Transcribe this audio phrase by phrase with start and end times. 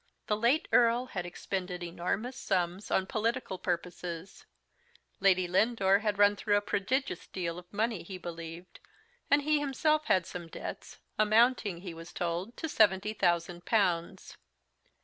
[0.25, 4.47] The late Earl had expended enormous sums on political purposes;
[5.19, 8.79] Lady Lindore had run through a prodigious deal of money, he believed;
[9.29, 14.37] and he himself had some debts, amounting, he was told, to seventy thousand pounds.